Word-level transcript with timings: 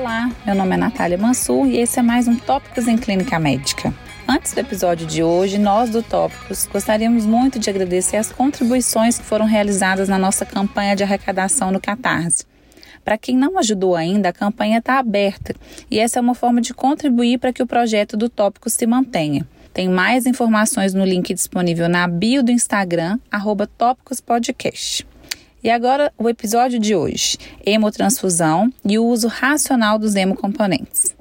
Olá, 0.00 0.30
meu 0.46 0.54
nome 0.54 0.76
é 0.76 0.78
Natália 0.78 1.18
Mansur 1.18 1.66
e 1.66 1.76
esse 1.76 1.98
é 1.98 2.02
mais 2.02 2.26
um 2.26 2.34
Tópicos 2.34 2.88
em 2.88 2.96
Clínica 2.96 3.38
Médica. 3.38 3.92
Antes 4.26 4.54
do 4.54 4.58
episódio 4.58 5.06
de 5.06 5.22
hoje, 5.22 5.58
nós 5.58 5.90
do 5.90 6.02
Tópicos 6.02 6.66
gostaríamos 6.72 7.26
muito 7.26 7.58
de 7.58 7.68
agradecer 7.68 8.16
as 8.16 8.32
contribuições 8.32 9.18
que 9.18 9.24
foram 9.26 9.44
realizadas 9.44 10.08
na 10.08 10.18
nossa 10.18 10.46
campanha 10.46 10.96
de 10.96 11.02
arrecadação 11.02 11.70
no 11.70 11.78
Catarse. 11.78 12.46
Para 13.04 13.18
quem 13.18 13.36
não 13.36 13.58
ajudou 13.58 13.94
ainda, 13.94 14.30
a 14.30 14.32
campanha 14.32 14.78
está 14.78 14.98
aberta 14.98 15.54
e 15.90 15.98
essa 15.98 16.18
é 16.18 16.22
uma 16.22 16.34
forma 16.34 16.62
de 16.62 16.72
contribuir 16.72 17.36
para 17.36 17.52
que 17.52 17.62
o 17.62 17.66
projeto 17.66 18.16
do 18.16 18.30
Tópicos 18.30 18.72
se 18.72 18.86
mantenha. 18.86 19.46
Tem 19.74 19.86
mais 19.86 20.24
informações 20.24 20.94
no 20.94 21.04
link 21.04 21.34
disponível 21.34 21.90
na 21.90 22.08
bio 22.08 22.42
do 22.42 22.50
Instagram, 22.50 23.18
arroba 23.30 23.66
Tópicos 23.66 24.18
Podcast. 24.18 25.09
E 25.62 25.70
agora 25.70 26.10
o 26.16 26.28
episódio 26.28 26.78
de 26.78 26.94
hoje: 26.94 27.36
hemotransfusão 27.64 28.72
e 28.84 28.98
o 28.98 29.04
uso 29.04 29.28
racional 29.28 29.98
dos 29.98 30.16
hemocomponentes. 30.16 31.14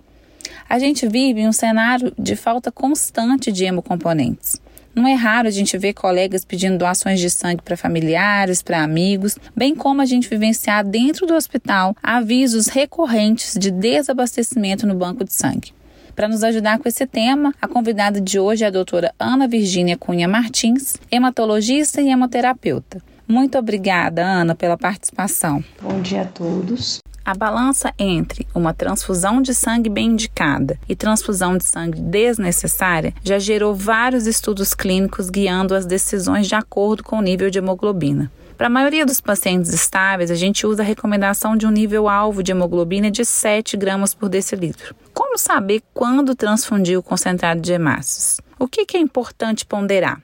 A 0.69 0.79
gente 0.79 1.07
vive 1.07 1.41
em 1.41 1.47
um 1.47 1.51
cenário 1.51 2.13
de 2.17 2.35
falta 2.35 2.71
constante 2.71 3.51
de 3.51 3.65
hemocomponentes. 3.65 4.61
Não 4.95 5.07
é 5.07 5.13
raro 5.13 5.47
a 5.47 5.51
gente 5.51 5.77
ver 5.77 5.93
colegas 5.93 6.45
pedindo 6.45 6.77
doações 6.77 7.19
de 7.19 7.29
sangue 7.29 7.61
para 7.61 7.77
familiares, 7.77 8.61
para 8.61 8.83
amigos, 8.83 9.37
bem 9.55 9.75
como 9.75 10.01
a 10.01 10.05
gente 10.05 10.29
vivenciar 10.29 10.85
dentro 10.85 11.25
do 11.25 11.35
hospital 11.35 11.95
avisos 12.01 12.67
recorrentes 12.67 13.55
de 13.57 13.71
desabastecimento 13.71 14.87
no 14.87 14.95
banco 14.95 15.23
de 15.23 15.33
sangue. 15.33 15.73
Para 16.15 16.27
nos 16.27 16.43
ajudar 16.43 16.79
com 16.79 16.87
esse 16.89 17.05
tema, 17.05 17.53
a 17.61 17.67
convidada 17.67 18.19
de 18.19 18.39
hoje 18.39 18.63
é 18.63 18.67
a 18.67 18.71
doutora 18.71 19.13
Ana 19.17 19.47
Virgínia 19.47 19.97
Cunha 19.97 20.27
Martins, 20.27 20.97
hematologista 21.11 22.01
e 22.01 22.09
hemoterapeuta. 22.09 23.01
Muito 23.29 23.59
obrigada, 23.59 24.25
Ana, 24.25 24.55
pela 24.55 24.75
participação. 24.75 25.63
Bom 25.79 26.01
dia 26.01 26.23
a 26.23 26.25
todos. 26.25 26.97
A 27.23 27.35
balança 27.35 27.93
entre 27.99 28.47
uma 28.55 28.73
transfusão 28.73 29.39
de 29.39 29.53
sangue 29.53 29.87
bem 29.87 30.07
indicada 30.07 30.79
e 30.89 30.95
transfusão 30.95 31.55
de 31.55 31.63
sangue 31.63 32.01
desnecessária 32.01 33.13
já 33.23 33.37
gerou 33.37 33.75
vários 33.75 34.25
estudos 34.25 34.73
clínicos 34.73 35.29
guiando 35.29 35.75
as 35.75 35.85
decisões 35.85 36.47
de 36.47 36.55
acordo 36.55 37.03
com 37.03 37.19
o 37.19 37.21
nível 37.21 37.51
de 37.51 37.59
hemoglobina. 37.59 38.31
Para 38.57 38.65
a 38.65 38.71
maioria 38.71 39.05
dos 39.05 39.21
pacientes 39.21 39.71
estáveis, 39.71 40.31
a 40.31 40.35
gente 40.35 40.65
usa 40.65 40.81
a 40.81 40.85
recomendação 40.85 41.55
de 41.55 41.67
um 41.67 41.71
nível 41.71 42.09
alvo 42.09 42.41
de 42.41 42.51
hemoglobina 42.51 43.11
de 43.11 43.23
7 43.23 43.77
gramas 43.77 44.11
por 44.11 44.27
decilitro. 44.27 44.95
Como 45.13 45.37
saber 45.37 45.83
quando 45.93 46.33
transfundir 46.33 46.97
o 46.97 47.03
concentrado 47.03 47.61
de 47.61 47.73
hemácias? 47.73 48.41
O 48.57 48.67
que, 48.67 48.87
que 48.87 48.97
é 48.97 48.99
importante 48.99 49.67
ponderar? 49.67 50.19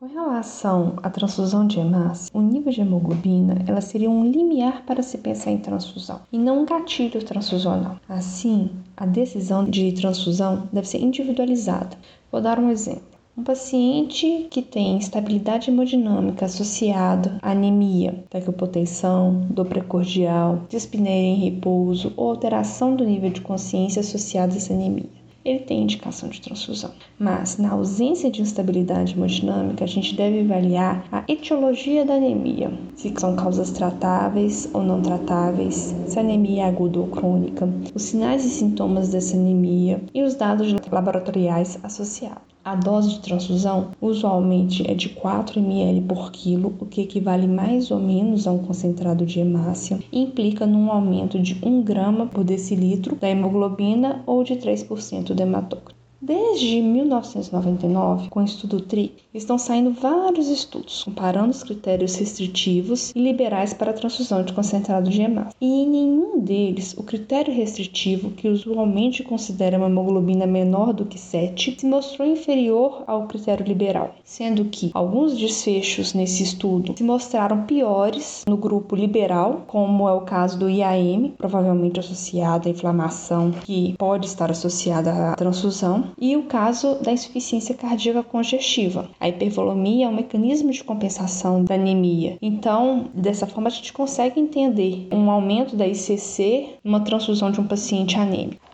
Com 0.00 0.06
relação 0.06 0.94
à 1.02 1.10
transfusão 1.10 1.66
de 1.66 1.78
hemácia, 1.78 2.30
o 2.32 2.40
nível 2.40 2.72
de 2.72 2.80
hemoglobina 2.80 3.62
ela 3.66 3.82
seria 3.82 4.08
um 4.08 4.24
limiar 4.24 4.82
para 4.86 5.02
se 5.02 5.18
pensar 5.18 5.50
em 5.50 5.58
transfusão 5.58 6.22
e 6.32 6.38
não 6.38 6.62
um 6.62 6.64
gatilho 6.64 7.22
transfusional. 7.22 7.96
Assim, 8.08 8.70
a 8.96 9.04
decisão 9.04 9.62
de 9.62 9.92
transfusão 9.92 10.66
deve 10.72 10.88
ser 10.88 11.02
individualizada. 11.02 11.98
Vou 12.32 12.40
dar 12.40 12.58
um 12.58 12.70
exemplo. 12.70 13.02
Um 13.36 13.44
paciente 13.44 14.46
que 14.50 14.62
tem 14.62 14.96
instabilidade 14.96 15.70
hemodinâmica 15.70 16.46
associada 16.46 17.36
à 17.42 17.50
anemia, 17.50 18.24
taquipotensão, 18.30 19.48
dor 19.50 19.66
precordial, 19.66 20.62
dispneia 20.70 21.34
em 21.34 21.50
repouso 21.50 22.14
ou 22.16 22.30
alteração 22.30 22.96
do 22.96 23.04
nível 23.04 23.28
de 23.28 23.42
consciência 23.42 24.00
associada 24.00 24.54
a 24.54 24.56
essa 24.56 24.72
anemia 24.72 25.19
ele 25.44 25.60
tem 25.60 25.82
indicação 25.82 26.28
de 26.28 26.40
transfusão. 26.40 26.90
Mas, 27.18 27.58
na 27.58 27.72
ausência 27.72 28.30
de 28.30 28.42
instabilidade 28.42 29.14
hemodinâmica, 29.14 29.84
a 29.84 29.88
gente 29.88 30.14
deve 30.14 30.40
avaliar 30.40 31.04
a 31.10 31.24
etiologia 31.28 32.04
da 32.04 32.14
anemia, 32.14 32.72
se 32.94 33.12
são 33.16 33.36
causas 33.36 33.70
tratáveis 33.70 34.68
ou 34.72 34.82
não 34.82 35.00
tratáveis, 35.00 35.94
se 36.06 36.18
a 36.18 36.22
anemia 36.22 36.64
é 36.64 36.68
aguda 36.68 37.00
ou 37.00 37.06
crônica, 37.06 37.68
os 37.94 38.02
sinais 38.02 38.44
e 38.44 38.50
sintomas 38.50 39.08
dessa 39.08 39.36
anemia 39.36 40.02
e 40.14 40.22
os 40.22 40.34
dados 40.34 40.74
laboratoriais 40.90 41.78
associados. 41.82 42.49
A 42.62 42.74
dose 42.74 43.14
de 43.14 43.20
transfusão 43.20 43.92
usualmente 44.02 44.88
é 44.88 44.92
de 44.92 45.08
4 45.08 45.58
ml 45.58 46.02
por 46.02 46.30
quilo, 46.30 46.74
o 46.78 46.84
que 46.84 47.00
equivale 47.00 47.46
mais 47.46 47.90
ou 47.90 47.98
menos 47.98 48.46
a 48.46 48.52
um 48.52 48.58
concentrado 48.58 49.24
de 49.24 49.40
hemácia 49.40 49.98
e 50.12 50.20
implica 50.20 50.66
num 50.66 50.92
aumento 50.92 51.38
de 51.38 51.56
1 51.62 51.82
grama 51.82 52.26
por 52.26 52.44
decilitro 52.44 53.16
da 53.16 53.30
hemoglobina 53.30 54.22
ou 54.26 54.44
de 54.44 54.56
3% 54.56 55.32
do 55.32 55.42
hematócrito. 55.42 55.99
Desde 56.22 56.82
1999, 56.82 58.28
com 58.28 58.40
o 58.40 58.44
estudo 58.44 58.78
TRI, 58.82 59.14
estão 59.32 59.56
saindo 59.56 59.90
vários 59.90 60.48
estudos 60.48 61.02
comparando 61.02 61.48
os 61.48 61.62
critérios 61.62 62.14
restritivos 62.16 63.10
e 63.16 63.18
liberais 63.18 63.72
para 63.72 63.90
a 63.90 63.94
transfusão 63.94 64.44
de 64.44 64.52
concentrado 64.52 65.08
de 65.08 65.22
hemácia. 65.22 65.56
E 65.58 65.66
em 65.66 65.88
nenhum 65.88 66.38
deles 66.38 66.94
o 66.98 67.02
critério 67.02 67.54
restritivo, 67.54 68.32
que 68.32 68.48
usualmente 68.48 69.22
considera 69.22 69.78
uma 69.78 69.86
hemoglobina 69.86 70.46
menor 70.46 70.92
do 70.92 71.06
que 71.06 71.18
7, 71.18 71.76
se 71.78 71.86
mostrou 71.86 72.28
inferior 72.28 73.02
ao 73.06 73.26
critério 73.26 73.64
liberal, 73.64 74.14
sendo 74.22 74.66
que 74.66 74.90
alguns 74.92 75.38
desfechos 75.38 76.12
nesse 76.12 76.42
estudo 76.42 76.94
se 76.98 77.02
mostraram 77.02 77.62
piores 77.62 78.44
no 78.46 78.58
grupo 78.58 78.94
liberal, 78.94 79.62
como 79.66 80.06
é 80.06 80.12
o 80.12 80.20
caso 80.20 80.58
do 80.58 80.68
IAM, 80.68 81.32
provavelmente 81.38 81.98
associado 81.98 82.68
à 82.68 82.70
inflamação 82.70 83.52
que 83.52 83.94
pode 83.96 84.26
estar 84.26 84.50
associada 84.50 85.30
à 85.30 85.34
transfusão, 85.34 86.09
e 86.18 86.36
o 86.36 86.44
caso 86.44 86.96
da 87.02 87.12
insuficiência 87.12 87.74
cardíaca 87.74 88.22
congestiva. 88.22 89.10
A 89.18 89.28
hipervolemia 89.28 90.06
é 90.06 90.08
um 90.08 90.14
mecanismo 90.14 90.70
de 90.70 90.84
compensação 90.84 91.64
da 91.64 91.74
anemia. 91.74 92.38
Então, 92.40 93.10
dessa 93.14 93.46
forma, 93.46 93.68
a 93.68 93.72
gente 93.72 93.92
consegue 93.92 94.40
entender 94.40 95.08
um 95.12 95.30
aumento 95.30 95.76
da 95.76 95.86
ICC 95.86 96.76
numa 96.84 97.00
transfusão 97.00 97.50
de 97.50 97.60
um 97.60 97.66
paciente 97.66 98.16
anêmico. 98.16 98.69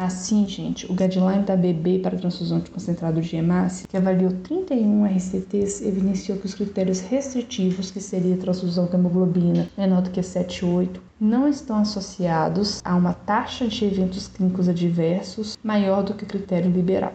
Assim, 0.00 0.46
gente, 0.46 0.86
o 0.86 0.94
guideline 0.94 1.42
da 1.42 1.56
BB 1.56 1.98
para 1.98 2.16
transfusão 2.16 2.60
de 2.60 2.70
concentrado 2.70 3.20
de 3.20 3.34
hemácia, 3.34 3.84
que 3.88 3.96
avaliou 3.96 4.30
31 4.44 5.04
RCTs, 5.04 5.82
evidenciou 5.84 6.38
que 6.38 6.46
os 6.46 6.54
critérios 6.54 7.00
restritivos, 7.00 7.90
que 7.90 8.00
seria 8.00 8.36
transfusão 8.36 8.86
de 8.86 8.94
hemoglobina 8.94 9.68
menor 9.76 10.02
do 10.02 10.10
que 10.10 10.20
7,8, 10.20 11.00
não 11.20 11.48
estão 11.48 11.78
associados 11.78 12.80
a 12.84 12.94
uma 12.94 13.12
taxa 13.12 13.66
de 13.66 13.84
eventos 13.86 14.28
clínicos 14.28 14.68
adversos 14.68 15.58
maior 15.64 16.04
do 16.04 16.14
que 16.14 16.22
o 16.22 16.28
critério 16.28 16.70
liberal. 16.70 17.12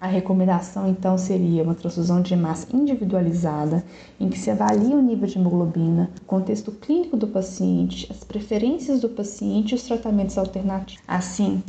A 0.00 0.06
recomendação 0.06 0.88
então 0.88 1.18
seria 1.18 1.62
uma 1.62 1.74
transfusão 1.74 2.22
de 2.22 2.32
hemácia 2.32 2.74
individualizada, 2.74 3.84
em 4.18 4.30
que 4.30 4.38
se 4.38 4.50
avalia 4.50 4.96
o 4.96 5.02
nível 5.02 5.28
de 5.28 5.36
hemoglobina, 5.36 6.10
o 6.22 6.24
contexto 6.24 6.72
clínico 6.72 7.14
do 7.14 7.28
paciente, 7.28 8.10
as 8.10 8.24
preferências 8.24 9.02
do 9.02 9.10
paciente 9.10 9.72
e 9.72 9.74
os 9.74 9.82
tratamentos 9.82 10.38
alternativos. 10.38 11.04
Assim, 11.06 11.62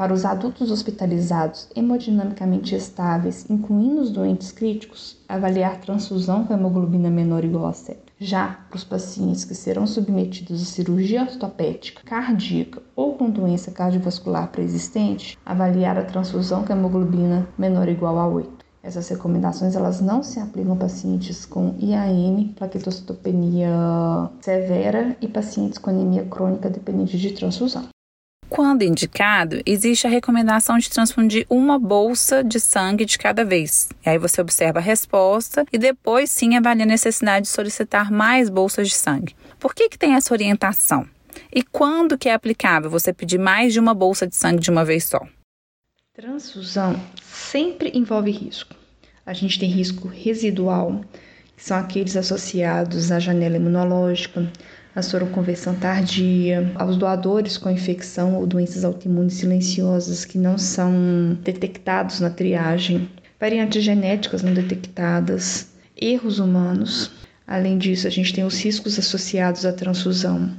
para 0.00 0.14
os 0.14 0.24
adultos 0.24 0.70
hospitalizados 0.70 1.68
hemodinamicamente 1.76 2.74
estáveis, 2.74 3.44
incluindo 3.50 4.00
os 4.00 4.10
doentes 4.10 4.50
críticos, 4.50 5.18
avaliar 5.28 5.78
transfusão 5.78 6.42
com 6.42 6.54
hemoglobina 6.54 7.10
menor 7.10 7.44
igual 7.44 7.66
a 7.66 7.74
7. 7.74 8.00
Já 8.18 8.60
para 8.70 8.78
os 8.78 8.82
pacientes 8.82 9.44
que 9.44 9.54
serão 9.54 9.86
submetidos 9.86 10.62
a 10.62 10.64
cirurgia 10.64 11.20
ortopédica, 11.20 12.00
cardíaca 12.02 12.82
ou 12.96 13.12
com 13.12 13.28
doença 13.28 13.70
cardiovascular 13.72 14.50
pré-existente, 14.50 15.38
avaliar 15.44 15.98
a 15.98 16.04
transfusão 16.04 16.64
com 16.64 16.72
hemoglobina 16.72 17.46
menor 17.58 17.86
igual 17.86 18.18
a 18.18 18.26
8. 18.26 18.64
Essas 18.82 19.06
recomendações 19.06 19.76
elas 19.76 20.00
não 20.00 20.22
se 20.22 20.40
aplicam 20.40 20.72
a 20.72 20.76
pacientes 20.76 21.44
com 21.44 21.74
IAM, 21.78 22.54
plaquetocitopenia 22.56 23.68
severa 24.40 25.14
e 25.20 25.28
pacientes 25.28 25.76
com 25.76 25.90
anemia 25.90 26.24
crônica 26.24 26.70
dependente 26.70 27.18
de 27.18 27.32
transfusão. 27.32 27.84
Quando 28.50 28.82
indicado, 28.82 29.62
existe 29.64 30.08
a 30.08 30.10
recomendação 30.10 30.76
de 30.76 30.90
transfundir 30.90 31.46
uma 31.48 31.78
bolsa 31.78 32.42
de 32.42 32.58
sangue 32.58 33.04
de 33.04 33.16
cada 33.16 33.44
vez. 33.44 33.88
E 34.04 34.10
aí 34.10 34.18
você 34.18 34.40
observa 34.40 34.80
a 34.80 34.82
resposta 34.82 35.64
e 35.72 35.78
depois 35.78 36.32
sim 36.32 36.56
avalia 36.56 36.82
a 36.82 36.86
necessidade 36.86 37.46
de 37.46 37.52
solicitar 37.52 38.10
mais 38.10 38.50
bolsas 38.50 38.88
de 38.88 38.94
sangue. 38.94 39.36
Por 39.56 39.72
que, 39.72 39.88
que 39.88 39.96
tem 39.96 40.14
essa 40.14 40.34
orientação? 40.34 41.08
E 41.54 41.62
quando 41.62 42.18
que 42.18 42.28
é 42.28 42.34
aplicável 42.34 42.90
você 42.90 43.12
pedir 43.12 43.38
mais 43.38 43.72
de 43.72 43.78
uma 43.78 43.94
bolsa 43.94 44.26
de 44.26 44.34
sangue 44.34 44.60
de 44.60 44.70
uma 44.70 44.84
vez 44.84 45.04
só? 45.04 45.20
Transfusão 46.12 47.00
sempre 47.22 47.92
envolve 47.94 48.32
risco. 48.32 48.74
A 49.24 49.32
gente 49.32 49.60
tem 49.60 49.70
risco 49.70 50.08
residual, 50.08 51.04
que 51.56 51.62
são 51.62 51.76
aqueles 51.76 52.16
associados 52.16 53.12
à 53.12 53.20
janela 53.20 53.56
imunológica, 53.56 54.50
a 54.94 55.02
soroconversão 55.02 55.74
tardia, 55.74 56.72
aos 56.74 56.96
doadores 56.96 57.56
com 57.56 57.70
infecção 57.70 58.34
ou 58.34 58.46
doenças 58.46 58.84
autoimunes 58.84 59.34
silenciosas 59.34 60.24
que 60.24 60.36
não 60.36 60.58
são 60.58 61.38
detectados 61.42 62.20
na 62.20 62.30
triagem, 62.30 63.08
variantes 63.38 63.82
genéticas 63.82 64.42
não 64.42 64.52
detectadas, 64.52 65.68
erros 65.96 66.38
humanos. 66.38 67.12
Além 67.46 67.78
disso, 67.78 68.06
a 68.06 68.10
gente 68.10 68.32
tem 68.32 68.44
os 68.44 68.62
riscos 68.62 68.98
associados 68.98 69.64
à 69.64 69.72
transfusão, 69.72 70.50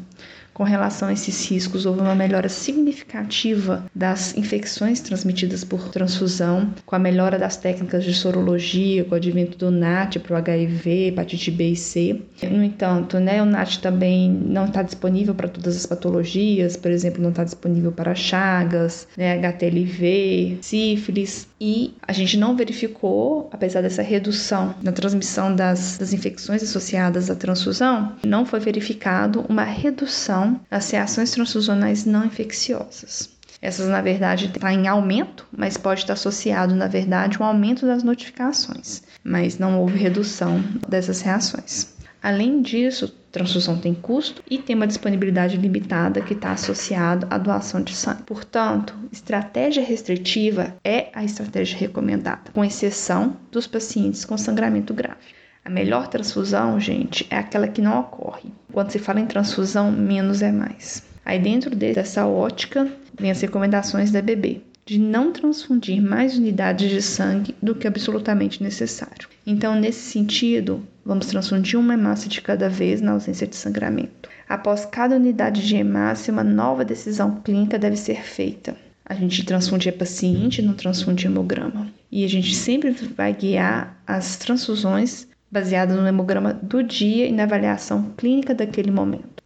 com 0.62 0.66
relação 0.66 1.08
a 1.08 1.14
esses 1.14 1.50
riscos, 1.50 1.88
houve 1.88 2.02
uma 2.02 2.14
melhora 2.14 2.48
significativa 2.48 3.84
das 3.96 4.38
infecções 4.38 5.02
transmitidas 5.02 5.64
por 5.64 5.90
transfusão, 5.90 6.72
com 6.86 6.96
a 6.96 7.00
melhora 7.00 7.40
das 7.40 7.58
técnicas 7.58 8.04
de 8.04 8.14
sorologia, 8.14 9.04
com 9.04 9.16
o 9.16 9.18
advento 9.18 9.58
do 9.58 9.72
NAT 9.72 10.18
para 10.18 10.36
o 10.36 10.38
HIV, 10.38 11.08
hepatite 11.08 11.50
B 11.50 11.70
e 11.70 11.76
C. 11.76 12.22
No 12.44 12.64
entanto, 12.64 13.20
né, 13.20 13.42
o 13.42 13.46
NAT 13.48 13.80
também 13.80 14.30
não 14.30 14.66
está 14.66 14.84
disponível 14.84 15.34
para 15.34 15.50
todas 15.50 15.76
as 15.76 15.88
patologias, 15.88 16.78
por 16.78 16.92
exemplo, 16.92 17.24
não 17.24 17.32
está 17.32 17.44
disponível 17.44 17.92
para 17.92 18.14
chagas, 18.14 19.08
né, 19.18 19.34
HTLV, 19.40 20.60
sífilis, 20.62 21.48
e 21.64 21.94
a 22.08 22.12
gente 22.12 22.38
não 22.38 22.56
verificou, 22.56 23.48
apesar 23.54 23.84
dessa 23.84 24.02
redução 24.02 24.74
na 24.82 24.92
transmissão 24.92 25.56
das, 25.56 25.96
das 26.00 26.12
infecções 26.12 26.64
associadas 26.64 27.30
à 27.30 27.36
transfusão, 27.36 28.16
não 28.26 28.48
foi 28.48 28.60
verificado 28.60 29.46
uma 29.48 29.64
redução 29.64 30.60
nas 30.72 30.90
reações 30.90 31.30
transfusionais 31.30 32.04
não 32.04 32.26
infecciosas. 32.26 33.30
Essas, 33.62 33.88
na 33.88 34.02
verdade, 34.02 34.48
está 34.48 34.74
em 34.74 34.88
aumento, 34.88 35.46
mas 35.56 35.78
pode 35.78 36.00
estar 36.00 36.14
associado, 36.14 36.74
na 36.74 36.88
verdade, 36.88 37.38
um 37.40 37.46
aumento 37.46 37.86
das 37.86 38.02
notificações, 38.02 39.04
mas 39.24 39.60
não 39.60 39.80
houve 39.80 40.00
redução 40.00 40.64
dessas 40.90 41.22
reações. 41.22 41.94
Além 42.24 42.64
disso, 42.64 43.16
transfusão 43.32 43.78
tem 43.78 43.94
custo 43.94 44.44
e 44.50 44.58
tem 44.58 44.76
uma 44.76 44.88
disponibilidade 44.88 45.58
limitada 45.58 46.22
que 46.22 46.34
está 46.34 46.52
associado 46.52 47.28
à 47.30 47.38
doação 47.38 47.82
de 47.82 47.96
sangue. 47.96 48.24
Portanto, 48.24 48.94
estratégia 49.12 49.84
restritiva 49.84 50.76
é 50.84 51.08
a 51.14 51.24
estratégia 51.24 51.78
recomendada, 51.78 52.52
com 52.54 52.64
exceção 52.64 53.38
dos 53.52 53.66
pacientes 53.66 54.26
com 54.26 54.38
sangramento 54.38 54.94
grave. 54.94 55.42
A 55.64 55.70
melhor 55.70 56.08
transfusão, 56.08 56.80
gente, 56.80 57.26
é 57.30 57.38
aquela 57.38 57.68
que 57.68 57.82
não 57.82 58.00
ocorre. 58.00 58.52
Quando 58.74 58.92
se 58.92 59.00
fala 59.00 59.20
em 59.20 59.28
transfusão, 59.28 59.92
menos 59.92 60.42
é 60.42 60.52
mais. 60.52 61.04
Aí 61.24 61.40
dentro 61.40 61.76
dessa 61.76 62.26
ótica, 62.26 62.92
vem 63.20 63.30
as 63.30 63.42
recomendações 63.42 64.12
da 64.12 64.22
BB 64.22 64.71
de 64.86 65.00
não 65.00 65.32
transfundir 65.32 66.02
mais 66.02 66.38
unidades 66.38 66.90
de 66.90 67.02
sangue 67.02 67.56
do 67.62 67.76
que 67.76 67.88
absolutamente 67.88 68.64
necessário. 68.64 69.30
Então, 69.46 69.76
nesse 69.76 70.12
sentido, 70.12 70.86
vamos 71.06 71.28
transfundir 71.28 71.80
uma 71.80 71.94
hemácia 71.94 72.30
de 72.30 72.42
cada 72.42 72.70
vez 72.70 73.02
na 73.02 73.12
ausência 73.14 73.48
de 73.48 73.56
sangramento. 73.56 74.30
Após 74.48 74.86
cada 74.86 75.16
unidade 75.16 75.66
de 75.66 75.76
hemácia, 75.76 76.34
uma 76.34 76.44
nova 76.44 76.84
decisão 76.84 77.42
clínica 77.42 77.80
deve 77.80 77.96
ser 77.96 78.22
feita. 78.24 78.76
A 79.06 79.14
gente 79.14 79.46
transfunde 79.46 79.90
a 79.90 79.94
paciente, 79.94 80.62
não 80.62 80.74
transfunde 80.74 81.26
hemograma. 81.26 81.88
E 82.12 82.24
a 82.24 82.28
gente 82.30 82.56
sempre 82.56 82.92
vai 82.92 83.34
guiar 83.34 84.02
as 84.06 84.38
transfusões 84.38 85.28
baseadas 85.52 85.98
no 85.98 86.08
hemograma 86.08 86.54
do 86.54 86.82
dia 86.82 87.26
e 87.28 87.32
na 87.32 87.44
avaliação 87.44 88.14
clínica 88.16 88.56
daquele 88.56 88.90
momento. 88.90 89.41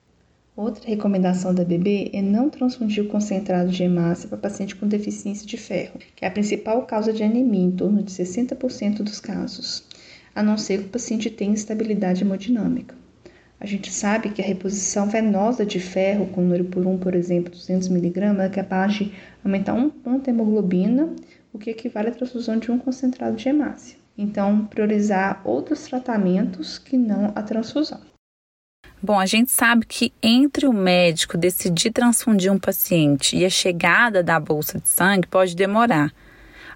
Outra 0.58 0.88
recomendação 0.88 1.54
da 1.54 1.66
BB 1.66 2.12
é 2.14 2.22
não 2.22 2.50
transfundir 2.50 3.04
o 3.04 3.10
concentrado 3.10 3.70
de 3.70 3.84
hemácia 3.84 4.30
para 4.30 4.38
paciente 4.38 4.74
com 4.74 4.88
deficiência 4.88 5.46
de 5.46 5.58
ferro, 5.58 6.00
que 6.16 6.24
é 6.24 6.30
a 6.30 6.32
principal 6.32 6.84
causa 6.84 7.12
de 7.12 7.24
anemia 7.24 7.66
em 7.66 7.72
torno 7.72 8.02
de 8.02 8.10
60% 8.10 9.04
dos 9.04 9.20
casos, 9.20 9.84
a 10.34 10.42
não 10.42 10.58
ser 10.58 10.80
que 10.80 10.86
o 10.86 10.92
paciente 10.92 11.30
tenha 11.30 11.52
instabilidade 11.52 12.24
hemodinâmica. 12.24 12.96
A 13.60 13.66
gente 13.66 13.92
sabe 13.92 14.30
que 14.30 14.42
a 14.42 14.46
reposição 14.46 15.10
venosa 15.10 15.66
de 15.66 15.82
ferro 15.82 16.28
com 16.28 16.42
noripurum, 16.42 16.98
por 16.98 17.16
exemplo, 17.16 17.52
200mg, 17.52 18.40
é 18.40 18.48
capaz 18.48 18.94
de 18.94 19.12
aumentar 19.44 19.74
um 19.74 19.90
ponto 19.90 20.30
a 20.30 20.32
hemoglobina, 20.32 21.14
o 21.52 21.58
que 21.58 21.70
equivale 21.70 22.08
à 22.08 22.12
transfusão 22.12 22.58
de 22.58 22.72
um 22.72 22.78
concentrado 22.78 23.36
de 23.36 23.50
hemácia. 23.50 23.98
Então, 24.18 24.66
priorizar 24.68 25.42
outros 25.44 25.84
tratamentos 25.84 26.78
que 26.78 26.98
não 26.98 27.34
a 27.36 27.44
transfusão. 27.44 28.15
Bom, 29.02 29.20
a 29.20 29.26
gente 29.26 29.52
sabe 29.52 29.86
que 29.86 30.12
entre 30.24 30.66
o 30.66 30.74
médico 30.74 31.38
decidir 31.38 31.92
transfundir 31.92 32.52
um 32.52 32.58
paciente 32.58 33.36
e 33.36 33.46
a 33.46 33.50
chegada 33.50 34.24
da 34.24 34.40
bolsa 34.40 34.80
de 34.80 34.90
sangue 34.90 35.28
pode 35.28 35.56
demorar. 35.56 36.12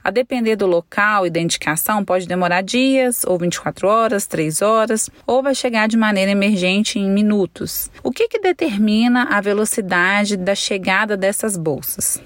A 0.04 0.12
depender 0.12 0.56
do 0.56 0.66
local 0.66 1.25
e 1.25 1.30
da 1.30 1.39
indicação, 1.39 2.06
pode 2.06 2.27
demorar 2.27 2.62
dias, 2.62 3.24
ou 3.25 3.38
24 3.38 3.88
horas, 3.88 4.27
3 4.27 4.62
horas, 4.62 5.10
ou 5.27 5.44
vai 5.44 5.54
chegar 5.54 5.88
de 5.88 5.98
maneira 5.98 6.31
emergente 6.31 6.98
em 6.98 7.10
minutos. 7.10 7.92
O 8.04 8.12
que, 8.12 8.27
que 8.27 8.39
determina 8.39 9.24
a 9.24 9.42
velocidade 9.42 10.38
da 10.38 10.56
chegada 10.56 11.18
dessas 11.18 11.57
bolsas? 11.57 12.21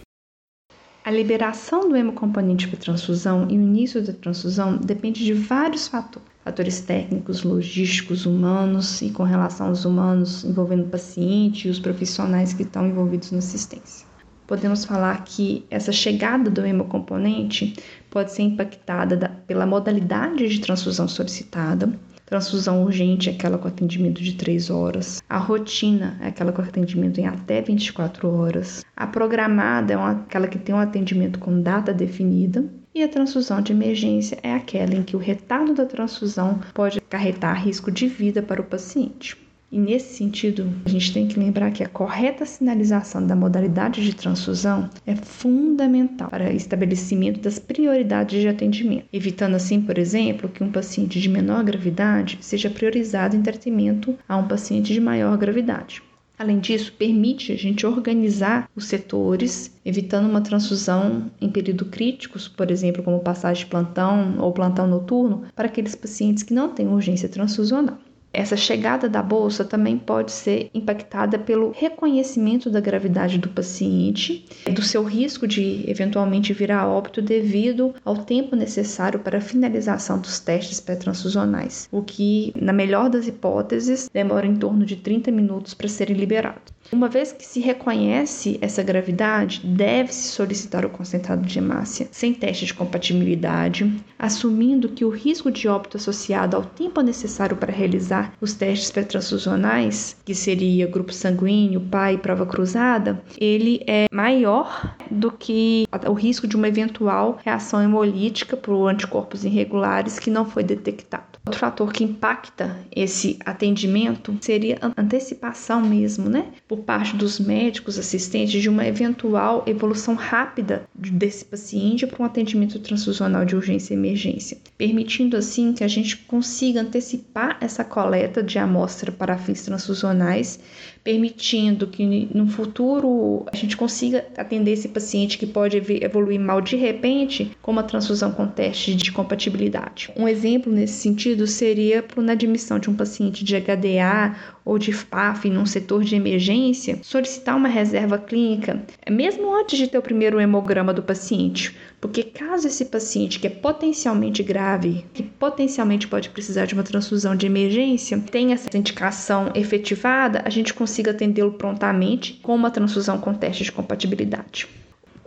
A 1.03 1.11
liberação 1.11 1.89
do 1.89 1.95
hemocomponente 1.95 2.67
para 2.67 2.79
transfusão 2.79 3.47
e 3.49 3.57
o 3.57 3.61
início 3.61 4.01
da 4.01 4.13
transfusão 4.13 4.77
depende 4.77 5.23
de 5.23 5.33
vários 5.33 5.87
fatores 5.87 6.32
fatores 6.53 6.81
técnicos, 6.81 7.41
logísticos, 7.41 8.27
humanos 8.27 9.01
e 9.01 9.09
com 9.09 9.23
relação 9.23 9.69
aos 9.69 9.85
humanos 9.85 10.43
envolvendo 10.43 10.83
o 10.83 10.87
paciente 10.87 11.67
e 11.67 11.71
os 11.71 11.79
profissionais 11.79 12.53
que 12.53 12.61
estão 12.61 12.85
envolvidos 12.85 13.31
na 13.31 13.39
assistência. 13.39 14.05
Podemos 14.45 14.85
falar 14.85 15.23
que 15.23 15.65
essa 15.71 15.91
chegada 15.91 16.51
do 16.51 16.63
hemocomponente 16.63 17.73
pode 18.11 18.31
ser 18.31 18.43
impactada 18.43 19.17
da, 19.17 19.29
pela 19.29 19.65
modalidade 19.65 20.47
de 20.47 20.59
transfusão 20.59 21.07
solicitada. 21.07 21.91
Transfusão 22.23 22.83
urgente 22.83 23.31
é 23.31 23.33
aquela 23.33 23.57
com 23.57 23.67
atendimento 23.67 24.21
de 24.21 24.33
3 24.33 24.69
horas. 24.69 25.23
A 25.27 25.39
rotina 25.39 26.19
é 26.21 26.27
aquela 26.27 26.51
com 26.51 26.61
atendimento 26.61 27.19
em 27.19 27.25
até 27.25 27.63
24 27.63 28.29
horas. 28.29 28.85
A 28.95 29.07
programada 29.07 29.93
é 29.93 29.97
uma, 29.97 30.11
aquela 30.11 30.47
que 30.47 30.59
tem 30.59 30.75
um 30.75 30.79
atendimento 30.79 31.39
com 31.39 31.59
data 31.59 31.91
definida. 31.91 32.63
E 32.95 33.01
a 33.01 33.07
transfusão 33.07 33.59
de 33.59 33.71
emergência 33.71 34.37
é 34.43 34.53
aquela 34.53 34.93
em 34.93 35.01
que 35.01 35.15
o 35.15 35.19
retardo 35.19 35.73
da 35.73 35.83
transfusão 35.83 36.59
pode 36.75 36.99
acarretar 36.99 37.65
risco 37.65 37.91
de 37.91 38.07
vida 38.07 38.41
para 38.41 38.61
o 38.61 38.65
paciente. 38.65 39.35
E 39.71 39.79
nesse 39.79 40.13
sentido, 40.13 40.71
a 40.85 40.89
gente 40.89 41.11
tem 41.11 41.27
que 41.27 41.39
lembrar 41.39 41.71
que 41.71 41.83
a 41.83 41.89
correta 41.89 42.45
sinalização 42.45 43.25
da 43.25 43.35
modalidade 43.35 44.03
de 44.03 44.15
transfusão 44.15 44.87
é 45.07 45.15
fundamental 45.15 46.29
para 46.29 46.53
estabelecimento 46.53 47.39
das 47.39 47.57
prioridades 47.57 48.39
de 48.39 48.47
atendimento, 48.47 49.07
evitando 49.11 49.55
assim, 49.55 49.81
por 49.81 49.97
exemplo, 49.97 50.47
que 50.47 50.63
um 50.63 50.71
paciente 50.71 51.19
de 51.19 51.27
menor 51.27 51.63
gravidade 51.63 52.37
seja 52.41 52.69
priorizado 52.69 53.35
em 53.35 53.41
tratamento 53.41 54.15
a 54.29 54.37
um 54.37 54.47
paciente 54.47 54.93
de 54.93 55.01
maior 55.01 55.35
gravidade. 55.35 56.03
Além 56.43 56.59
disso, 56.59 56.91
permite 56.91 57.53
a 57.53 57.55
gente 57.55 57.85
organizar 57.85 58.69
os 58.75 58.87
setores, 58.87 59.73
evitando 59.85 60.29
uma 60.29 60.41
transfusão 60.41 61.31
em 61.39 61.49
período 61.49 61.85
críticos, 61.85 62.49
por 62.49 62.69
exemplo, 62.69 63.01
como 63.01 63.21
passagem 63.21 63.63
de 63.63 63.69
plantão 63.69 64.37
ou 64.37 64.51
plantão 64.51 64.85
noturno, 64.85 65.45
para 65.55 65.67
aqueles 65.67 65.95
pacientes 65.95 66.43
que 66.43 66.53
não 66.53 66.67
têm 66.67 66.85
urgência 66.85 67.29
transfusional. 67.29 67.97
Essa 68.33 68.57
chegada 68.57 69.07
da 69.07 69.21
bolsa 69.21 69.63
também 69.63 69.95
pode 69.95 70.31
ser 70.31 70.71
impactada 70.73 71.37
pelo 71.37 71.69
reconhecimento 71.69 72.67
da 72.67 72.79
gravidade 72.79 73.37
do 73.37 73.47
paciente, 73.47 74.43
do 74.71 74.81
seu 74.81 75.03
risco 75.03 75.47
de 75.47 75.85
eventualmente 75.87 76.51
vir 76.51 76.71
a 76.71 76.87
óbito 76.87 77.21
devido 77.21 77.93
ao 78.03 78.17
tempo 78.17 78.55
necessário 78.55 79.19
para 79.19 79.37
a 79.37 79.41
finalização 79.41 80.19
dos 80.19 80.39
testes 80.39 80.79
pré-transfusionais, 80.79 81.87
o 81.91 82.01
que, 82.01 82.51
na 82.59 82.73
melhor 82.73 83.07
das 83.07 83.27
hipóteses, 83.27 84.09
demora 84.11 84.47
em 84.47 84.55
torno 84.55 84.83
de 84.83 84.95
30 84.95 85.29
minutos 85.29 85.75
para 85.75 85.87
serem 85.87 86.17
liberados. 86.17 86.73
Uma 86.91 87.07
vez 87.07 87.31
que 87.31 87.45
se 87.45 87.59
reconhece 87.59 88.57
essa 88.61 88.83
gravidade, 88.83 89.61
deve-se 89.63 90.29
solicitar 90.29 90.85
o 90.85 90.89
concentrado 90.89 91.41
de 91.41 91.57
hemácia 91.57 92.07
sem 92.11 92.33
teste 92.33 92.65
de 92.65 92.73
compatibilidade, 92.73 93.91
assumindo 94.17 94.89
que 94.89 95.03
o 95.03 95.09
risco 95.09 95.49
de 95.49 95.67
óbito 95.67 95.97
associado 95.97 96.55
ao 96.55 96.63
tempo 96.63 97.01
necessário 97.01 97.57
para 97.57 97.73
realizar 97.73 98.33
os 98.39 98.53
testes 98.53 98.91
pré-transfusionais, 98.91 100.15
que 100.23 100.35
seria 100.35 100.87
grupo 100.87 101.13
sanguíneo, 101.13 101.81
pai 101.81 102.17
prova 102.17 102.45
cruzada, 102.45 103.21
ele 103.39 103.83
é 103.87 104.07
maior 104.11 104.95
do 105.09 105.31
que 105.31 105.87
o 106.07 106.13
risco 106.13 106.47
de 106.47 106.55
uma 106.55 106.67
eventual 106.67 107.39
reação 107.43 107.81
hemolítica 107.81 108.55
por 108.55 108.87
anticorpos 108.87 109.43
irregulares 109.43 110.19
que 110.19 110.29
não 110.29 110.45
foi 110.45 110.63
detectado. 110.63 111.32
Outro 111.45 111.59
fator 111.59 111.91
que 111.91 112.05
impacta 112.05 112.77
esse 112.95 113.37
atendimento 113.45 114.37
seria 114.39 114.77
a 114.81 115.01
antecipação 115.01 115.81
mesmo, 115.81 116.29
né, 116.29 116.47
por 116.65 116.79
parte 116.79 117.17
dos 117.17 117.37
médicos 117.37 117.99
assistentes 117.99 118.61
de 118.61 118.69
uma 118.69 118.87
eventual 118.87 119.63
evolução 119.67 120.15
rápida 120.15 120.87
desse 120.95 121.43
paciente 121.43 122.07
para 122.07 122.23
um 122.23 122.25
atendimento 122.25 122.79
transfusional 122.79 123.43
de 123.43 123.57
urgência 123.57 123.93
e 123.93 123.97
emergência, 123.97 124.57
permitindo 124.77 125.35
assim 125.35 125.73
que 125.73 125.83
a 125.83 125.87
gente 125.87 126.15
consiga 126.15 126.79
antecipar 126.79 127.57
essa 127.59 127.83
coleta 127.83 128.41
de 128.41 128.57
amostra 128.57 129.11
para 129.11 129.37
fins 129.37 129.63
transfusionais 129.63 130.61
permitindo 131.03 131.87
que 131.87 132.29
no 132.33 132.47
futuro 132.47 133.45
a 133.51 133.55
gente 133.55 133.75
consiga 133.75 134.25
atender 134.37 134.71
esse 134.71 134.87
paciente 134.87 135.37
que 135.37 135.45
pode 135.45 135.77
evoluir 136.01 136.39
mal 136.39 136.61
de 136.61 136.75
repente 136.77 137.51
com 137.61 137.71
uma 137.71 137.83
transfusão 137.83 138.31
com 138.31 138.47
teste 138.47 138.95
de 138.95 139.11
compatibilidade. 139.11 140.11
Um 140.15 140.27
exemplo 140.27 140.71
nesse 140.71 140.93
sentido 140.93 141.45
seria 141.45 142.03
na 142.17 142.31
admissão 142.31 142.79
de 142.79 142.89
um 142.89 142.95
paciente 142.95 143.43
de 143.43 143.55
HDA 143.55 144.35
ou 144.65 144.77
de 144.77 144.93
FAF 144.93 145.49
num 145.49 145.65
setor 145.65 146.03
de 146.03 146.15
emergência, 146.15 146.99
solicitar 147.01 147.55
uma 147.55 147.67
reserva 147.67 148.17
clínica, 148.17 148.81
mesmo 149.09 149.53
antes 149.55 149.77
de 149.77 149.87
ter 149.87 149.97
o 149.97 150.01
primeiro 150.01 150.39
hemograma 150.39 150.93
do 150.93 151.03
paciente, 151.03 151.75
porque 151.99 152.23
caso 152.23 152.67
esse 152.67 152.85
paciente 152.85 153.39
que 153.39 153.47
é 153.47 153.49
potencialmente 153.49 154.43
grave, 154.43 155.05
que 155.13 155.23
potencialmente 155.23 156.07
pode 156.07 156.29
precisar 156.29 156.65
de 156.65 156.73
uma 156.73 156.83
transfusão 156.83 157.35
de 157.35 157.45
emergência, 157.45 158.19
tenha 158.19 158.53
essa 158.53 158.77
indicação 158.77 159.51
efetivada, 159.55 160.41
a 160.45 160.49
gente 160.49 160.73
consiga 160.73 161.11
atendê-lo 161.11 161.53
prontamente 161.53 162.39
com 162.41 162.55
uma 162.55 162.71
transfusão 162.71 163.17
com 163.17 163.33
teste 163.33 163.63
de 163.63 163.71
compatibilidade. 163.71 164.67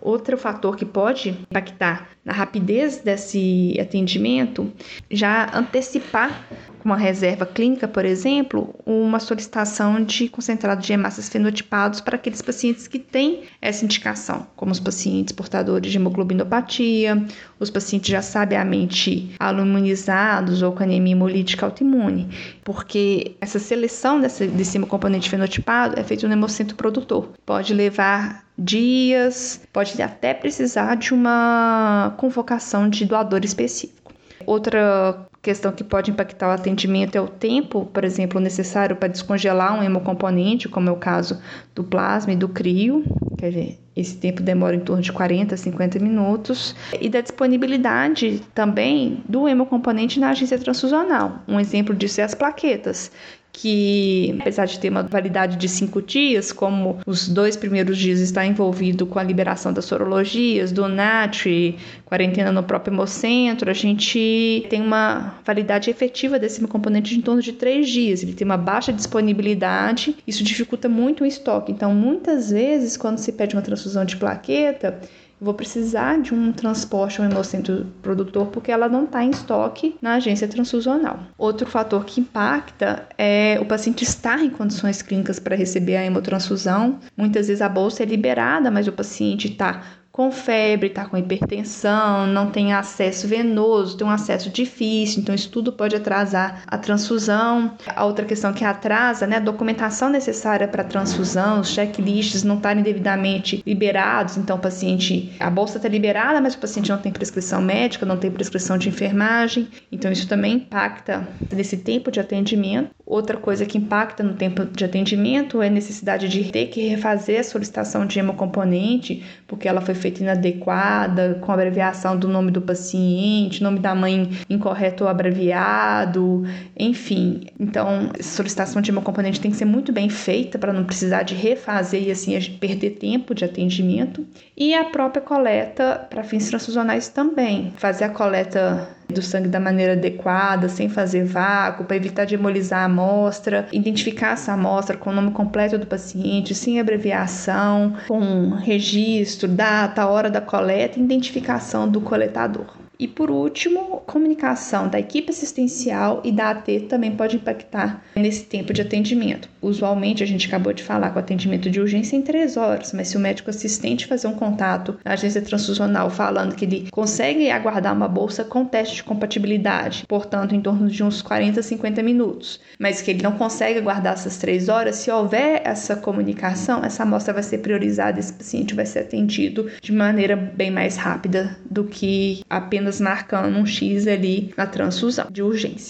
Outro 0.00 0.38
fator 0.38 0.76
que 0.76 0.84
pode 0.84 1.30
impactar 1.30 2.15
na 2.26 2.32
rapidez 2.32 2.98
desse 2.98 3.78
atendimento, 3.80 4.72
já 5.08 5.48
antecipar 5.56 6.44
uma 6.84 6.96
reserva 6.96 7.44
clínica, 7.44 7.88
por 7.88 8.04
exemplo, 8.04 8.74
uma 8.84 9.18
solicitação 9.18 10.02
de 10.04 10.28
concentrado 10.28 10.80
de 10.80 10.92
hemácias 10.92 11.28
fenotipados 11.28 12.00
para 12.00 12.14
aqueles 12.14 12.40
pacientes 12.40 12.86
que 12.86 12.98
têm 12.98 13.42
essa 13.60 13.84
indicação, 13.84 14.46
como 14.54 14.70
os 14.70 14.78
pacientes 14.78 15.32
portadores 15.32 15.90
de 15.90 15.98
hemoglobinopatia, 15.98 17.24
os 17.58 17.70
pacientes 17.70 18.08
já 18.08 18.22
sabiamente 18.22 19.34
aluminizados 19.38 20.62
ou 20.62 20.72
com 20.72 20.82
anemia 20.84 21.12
hemolítica 21.12 21.66
autoimune, 21.66 22.28
porque 22.64 23.36
essa 23.40 23.58
seleção 23.58 24.20
desse, 24.20 24.46
desse 24.46 24.78
hemocomponente 24.78 25.28
fenotipado 25.28 25.98
é 25.98 26.04
feita 26.04 26.26
no 26.26 26.32
hemocentro 26.32 26.76
produtor. 26.76 27.30
Pode 27.44 27.74
levar 27.74 28.46
dias, 28.58 29.60
pode 29.72 30.00
até 30.00 30.32
precisar 30.32 30.94
de 30.94 31.12
uma 31.12 32.14
convocação 32.16 32.88
de 32.88 33.04
doador 33.04 33.44
específico. 33.44 34.12
Outra 34.44 35.26
questão 35.40 35.70
que 35.70 35.84
pode 35.84 36.10
impactar 36.10 36.48
o 36.48 36.50
atendimento 36.50 37.16
é 37.16 37.20
o 37.20 37.28
tempo, 37.28 37.86
por 37.86 38.04
exemplo, 38.04 38.40
necessário 38.40 38.96
para 38.96 39.08
descongelar 39.08 39.78
um 39.78 39.82
hemocomponente, 39.82 40.68
como 40.68 40.88
é 40.88 40.92
o 40.92 40.96
caso 40.96 41.40
do 41.74 41.84
plasma 41.84 42.32
e 42.32 42.36
do 42.36 42.48
crio, 42.48 43.04
quer 43.38 43.50
dizer, 43.50 43.78
esse 43.94 44.16
tempo 44.16 44.42
demora 44.42 44.76
em 44.76 44.80
torno 44.80 45.02
de 45.02 45.12
40 45.12 45.54
a 45.54 45.58
50 45.58 45.98
minutos, 46.00 46.74
e 47.00 47.08
da 47.08 47.20
disponibilidade 47.20 48.42
também 48.54 49.22
do 49.28 49.48
hemocomponente 49.48 50.20
na 50.20 50.30
agência 50.30 50.58
transfusional. 50.58 51.38
Um 51.46 51.58
exemplo 51.58 51.94
disso 51.94 52.20
é 52.20 52.24
as 52.24 52.34
plaquetas 52.34 53.10
que, 53.56 54.36
apesar 54.38 54.66
de 54.66 54.78
ter 54.78 54.90
uma 54.90 55.02
validade 55.02 55.56
de 55.56 55.66
cinco 55.66 56.02
dias, 56.02 56.52
como 56.52 56.98
os 57.06 57.26
dois 57.26 57.56
primeiros 57.56 57.96
dias 57.96 58.20
está 58.20 58.44
envolvido 58.44 59.06
com 59.06 59.18
a 59.18 59.22
liberação 59.22 59.72
das 59.72 59.86
sorologias, 59.86 60.70
do 60.72 60.86
NAT, 60.86 61.74
quarentena 62.04 62.52
no 62.52 62.62
próprio 62.62 62.92
hemocentro, 62.92 63.70
a 63.70 63.72
gente 63.72 64.66
tem 64.68 64.82
uma 64.82 65.36
validade 65.42 65.88
efetiva 65.88 66.38
desse 66.38 66.60
componente 66.66 67.16
em 67.16 67.22
torno 67.22 67.40
de 67.40 67.54
três 67.54 67.88
dias. 67.88 68.22
Ele 68.22 68.34
tem 68.34 68.44
uma 68.44 68.58
baixa 68.58 68.92
disponibilidade, 68.92 70.14
isso 70.26 70.44
dificulta 70.44 70.86
muito 70.86 71.24
o 71.24 71.26
estoque. 71.26 71.72
Então, 71.72 71.94
muitas 71.94 72.50
vezes, 72.50 72.94
quando 72.98 73.16
se 73.16 73.32
pede 73.32 73.56
uma 73.56 73.62
transfusão 73.62 74.04
de 74.04 74.18
plaqueta, 74.18 75.00
vou 75.40 75.54
precisar 75.54 76.20
de 76.20 76.34
um 76.34 76.52
transporte 76.52 77.20
ao 77.20 77.30
hemocentro 77.30 77.86
produtor 78.02 78.46
porque 78.46 78.72
ela 78.72 78.88
não 78.88 79.04
está 79.04 79.22
em 79.22 79.30
estoque 79.30 79.96
na 80.00 80.14
agência 80.14 80.48
transfusional. 80.48 81.20
Outro 81.36 81.66
fator 81.66 82.04
que 82.04 82.20
impacta 82.20 83.06
é 83.18 83.58
o 83.60 83.66
paciente 83.66 84.02
estar 84.02 84.42
em 84.42 84.50
condições 84.50 85.02
clínicas 85.02 85.38
para 85.38 85.56
receber 85.56 85.96
a 85.96 86.04
hemotransfusão. 86.04 86.98
Muitas 87.16 87.48
vezes 87.48 87.62
a 87.62 87.68
bolsa 87.68 88.02
é 88.02 88.06
liberada, 88.06 88.70
mas 88.70 88.88
o 88.88 88.92
paciente 88.92 89.48
está 89.48 89.82
com 90.16 90.32
febre, 90.32 90.86
está 90.86 91.04
com 91.04 91.18
hipertensão, 91.18 92.26
não 92.26 92.50
tem 92.50 92.72
acesso 92.72 93.28
venoso, 93.28 93.98
tem 93.98 94.06
um 94.06 94.10
acesso 94.10 94.48
difícil, 94.48 95.20
então 95.20 95.34
isso 95.34 95.50
tudo 95.50 95.70
pode 95.70 95.94
atrasar 95.94 96.62
a 96.66 96.78
transfusão. 96.78 97.72
A 97.86 98.02
outra 98.06 98.24
questão 98.24 98.54
que 98.54 98.64
atrasa, 98.64 99.26
né, 99.26 99.36
a 99.36 99.40
documentação 99.40 100.08
necessária 100.08 100.66
para 100.66 100.80
a 100.80 100.86
transfusão, 100.86 101.60
os 101.60 101.68
checklists 101.68 102.42
não 102.42 102.56
estarem 102.56 102.82
devidamente 102.82 103.62
liberados, 103.66 104.38
então 104.38 104.56
o 104.56 104.58
paciente, 104.58 105.36
a 105.38 105.50
bolsa 105.50 105.76
está 105.76 105.86
liberada, 105.86 106.40
mas 106.40 106.54
o 106.54 106.58
paciente 106.58 106.88
não 106.88 106.98
tem 106.98 107.12
prescrição 107.12 107.60
médica, 107.60 108.06
não 108.06 108.16
tem 108.16 108.30
prescrição 108.30 108.78
de 108.78 108.88
enfermagem, 108.88 109.68
então 109.92 110.10
isso 110.10 110.26
também 110.26 110.54
impacta 110.54 111.28
nesse 111.52 111.76
tempo 111.76 112.10
de 112.10 112.20
atendimento. 112.20 112.95
Outra 113.06 113.36
coisa 113.36 113.64
que 113.64 113.78
impacta 113.78 114.24
no 114.24 114.34
tempo 114.34 114.64
de 114.64 114.84
atendimento 114.84 115.62
é 115.62 115.68
a 115.68 115.70
necessidade 115.70 116.28
de 116.28 116.50
ter 116.50 116.66
que 116.66 116.88
refazer 116.88 117.38
a 117.38 117.44
solicitação 117.44 118.04
de 118.04 118.18
hemocomponente, 118.18 119.24
porque 119.46 119.68
ela 119.68 119.80
foi 119.80 119.94
feita 119.94 120.24
inadequada, 120.24 121.38
com 121.40 121.52
abreviação 121.52 122.18
do 122.18 122.26
nome 122.26 122.50
do 122.50 122.60
paciente, 122.60 123.62
nome 123.62 123.78
da 123.78 123.94
mãe 123.94 124.30
incorreto 124.50 125.04
ou 125.04 125.10
abreviado, 125.10 126.42
enfim. 126.76 127.42
Então, 127.60 128.10
solicitação 128.20 128.82
de 128.82 128.90
hemocomponente 128.90 129.40
tem 129.40 129.52
que 129.52 129.56
ser 129.56 129.66
muito 129.66 129.92
bem 129.92 130.08
feita 130.08 130.58
para 130.58 130.72
não 130.72 130.82
precisar 130.82 131.22
de 131.22 131.36
refazer 131.36 132.02
e 132.02 132.10
assim 132.10 132.36
perder 132.58 132.90
tempo 132.90 133.36
de 133.36 133.44
atendimento. 133.44 134.26
E 134.56 134.74
a 134.74 134.82
própria 134.82 135.22
coleta 135.22 136.08
para 136.10 136.24
fins 136.24 136.48
transfusionais 136.48 137.08
também. 137.08 137.72
Fazer 137.76 138.02
a 138.02 138.08
coleta 138.08 138.95
do 139.08 139.22
sangue 139.22 139.48
da 139.48 139.60
maneira 139.60 139.92
adequada, 139.92 140.68
sem 140.68 140.88
fazer 140.88 141.24
vácuo, 141.24 141.84
para 141.84 141.96
evitar 141.96 142.24
de 142.24 142.34
hemolizar 142.34 142.80
a 142.80 142.84
amostra, 142.84 143.66
identificar 143.72 144.32
essa 144.32 144.52
amostra 144.52 144.96
com 144.96 145.10
o 145.10 145.12
nome 145.12 145.30
completo 145.30 145.78
do 145.78 145.86
paciente, 145.86 146.54
sem 146.54 146.80
abreviação, 146.80 147.94
com 148.06 148.50
registro, 148.50 149.48
data, 149.48 150.06
hora 150.06 150.30
da 150.30 150.40
coleta 150.40 150.98
e 150.98 151.02
identificação 151.02 151.88
do 151.88 152.00
coletador. 152.00 152.85
E 152.98 153.06
por 153.06 153.30
último, 153.30 154.02
comunicação 154.06 154.88
da 154.88 154.98
equipe 154.98 155.30
assistencial 155.30 156.22
e 156.24 156.32
da 156.32 156.50
AT 156.50 156.80
também 156.88 157.12
pode 157.12 157.36
impactar 157.36 158.02
nesse 158.14 158.44
tempo 158.44 158.72
de 158.72 158.80
atendimento. 158.80 159.48
Usualmente, 159.60 160.22
a 160.22 160.26
gente 160.26 160.46
acabou 160.46 160.72
de 160.72 160.82
falar 160.82 161.10
com 161.10 161.18
atendimento 161.18 161.68
de 161.68 161.80
urgência 161.80 162.16
em 162.16 162.22
três 162.22 162.56
horas, 162.56 162.92
mas 162.92 163.08
se 163.08 163.16
o 163.16 163.20
médico 163.20 163.50
assistente 163.50 164.06
fazer 164.06 164.28
um 164.28 164.34
contato 164.34 164.98
na 165.04 165.12
agência 165.12 165.42
transfusional 165.42 166.08
falando 166.08 166.54
que 166.54 166.64
ele 166.64 166.88
consegue 166.90 167.50
aguardar 167.50 167.92
uma 167.92 168.08
bolsa 168.08 168.44
com 168.44 168.64
teste 168.64 168.96
de 168.96 169.04
compatibilidade, 169.04 170.04
portanto, 170.08 170.54
em 170.54 170.60
torno 170.60 170.88
de 170.88 171.02
uns 171.02 171.20
40 171.20 171.60
a 171.60 171.62
50 171.62 172.02
minutos, 172.02 172.60
mas 172.78 173.02
que 173.02 173.10
ele 173.10 173.22
não 173.22 173.32
consegue 173.32 173.78
aguardar 173.78 174.14
essas 174.14 174.38
três 174.38 174.68
horas, 174.68 174.96
se 174.96 175.10
houver 175.10 175.60
essa 175.64 175.96
comunicação, 175.96 176.84
essa 176.84 177.02
amostra 177.02 177.34
vai 177.34 177.42
ser 177.42 177.58
priorizada, 177.58 178.18
esse 178.20 178.32
paciente 178.32 178.74
vai 178.74 178.86
ser 178.86 179.00
atendido 179.00 179.70
de 179.82 179.92
maneira 179.92 180.36
bem 180.36 180.70
mais 180.70 180.96
rápida 180.96 181.56
do 181.68 181.84
que 181.84 182.42
apenas 182.48 182.85
apenas 182.86 183.00
marcando 183.00 183.56
um 183.56 183.66
X 183.66 184.06
ali 184.06 184.54
na 184.56 184.66
transfusão 184.66 185.26
de 185.30 185.42
urgência. 185.42 185.88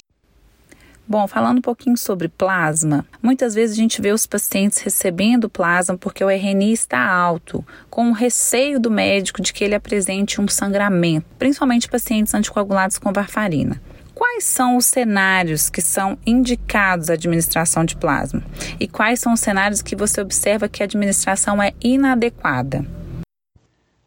Bom, 1.08 1.28
falando 1.28 1.58
um 1.58 1.62
pouquinho 1.62 1.96
sobre 1.96 2.26
plasma, 2.26 3.06
muitas 3.22 3.54
vezes 3.54 3.76
a 3.76 3.80
gente 3.80 4.02
vê 4.02 4.10
os 4.10 4.26
pacientes 4.26 4.78
recebendo 4.78 5.48
plasma 5.48 5.96
porque 5.96 6.24
o 6.24 6.28
RNI 6.28 6.72
está 6.72 6.98
alto, 6.98 7.64
com 7.88 8.10
o 8.10 8.12
receio 8.12 8.80
do 8.80 8.90
médico 8.90 9.40
de 9.40 9.52
que 9.52 9.62
ele 9.62 9.76
apresente 9.76 10.40
um 10.40 10.48
sangramento, 10.48 11.26
principalmente 11.38 11.88
pacientes 11.88 12.34
anticoagulados 12.34 12.98
com 12.98 13.12
varfarina. 13.12 13.80
Quais 14.12 14.44
são 14.44 14.76
os 14.76 14.86
cenários 14.86 15.68
que 15.68 15.82
são 15.82 16.18
indicados 16.26 17.08
à 17.08 17.12
administração 17.12 17.84
de 17.84 17.94
plasma? 17.94 18.42
E 18.80 18.88
quais 18.88 19.20
são 19.20 19.34
os 19.34 19.40
cenários 19.40 19.82
que 19.82 19.94
você 19.94 20.20
observa 20.20 20.68
que 20.68 20.82
a 20.82 20.86
administração 20.86 21.62
é 21.62 21.72
inadequada? 21.80 22.84